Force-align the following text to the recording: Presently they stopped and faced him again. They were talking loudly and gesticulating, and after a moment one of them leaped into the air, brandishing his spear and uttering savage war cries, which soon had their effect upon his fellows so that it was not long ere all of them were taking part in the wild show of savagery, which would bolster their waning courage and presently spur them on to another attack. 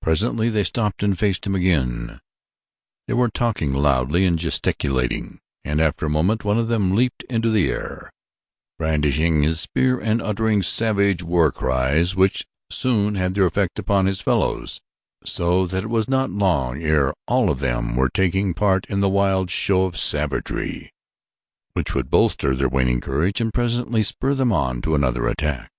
Presently 0.00 0.50
they 0.50 0.62
stopped 0.62 1.02
and 1.02 1.18
faced 1.18 1.44
him 1.44 1.56
again. 1.56 2.20
They 3.08 3.14
were 3.14 3.28
talking 3.28 3.72
loudly 3.72 4.24
and 4.24 4.38
gesticulating, 4.38 5.40
and 5.64 5.80
after 5.80 6.06
a 6.06 6.08
moment 6.08 6.44
one 6.44 6.58
of 6.60 6.68
them 6.68 6.94
leaped 6.94 7.24
into 7.24 7.50
the 7.50 7.68
air, 7.68 8.12
brandishing 8.78 9.42
his 9.42 9.58
spear 9.58 9.98
and 9.98 10.22
uttering 10.22 10.62
savage 10.62 11.24
war 11.24 11.50
cries, 11.50 12.14
which 12.14 12.46
soon 12.70 13.16
had 13.16 13.34
their 13.34 13.46
effect 13.46 13.80
upon 13.80 14.06
his 14.06 14.20
fellows 14.20 14.80
so 15.24 15.66
that 15.66 15.82
it 15.82 15.90
was 15.90 16.06
not 16.08 16.30
long 16.30 16.80
ere 16.80 17.12
all 17.26 17.50
of 17.50 17.58
them 17.58 17.96
were 17.96 18.08
taking 18.10 18.54
part 18.54 18.86
in 18.86 19.00
the 19.00 19.08
wild 19.08 19.50
show 19.50 19.86
of 19.86 19.98
savagery, 19.98 20.92
which 21.72 21.96
would 21.96 22.10
bolster 22.10 22.54
their 22.54 22.68
waning 22.68 23.00
courage 23.00 23.40
and 23.40 23.52
presently 23.52 24.04
spur 24.04 24.34
them 24.34 24.52
on 24.52 24.80
to 24.80 24.94
another 24.94 25.26
attack. 25.26 25.72